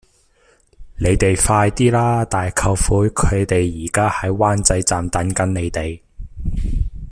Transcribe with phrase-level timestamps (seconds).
[0.97, 2.25] 你哋快啲啦!
[2.25, 6.01] 大舅父佢哋而家喺灣仔站等緊你哋